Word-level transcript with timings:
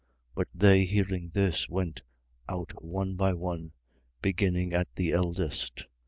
8:9. 0.31 0.31
But 0.33 0.47
they 0.55 0.85
hearing 0.85 1.29
this, 1.29 1.69
went 1.69 2.01
out 2.49 2.71
one 2.83 3.13
by 3.13 3.35
one, 3.35 3.71
beginning 4.19 4.73
at 4.73 4.95
the 4.95 5.11
eldest. 5.11 5.85